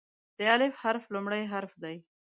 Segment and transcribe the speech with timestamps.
[0.37, 1.95] د "الف" حرف لومړی حرف دی.